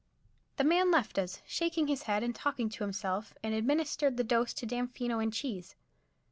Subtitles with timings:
[0.57, 4.51] The man left us, shaking his head and talking to himself, and administered the dose
[4.53, 5.75] to Damfino and Cheese.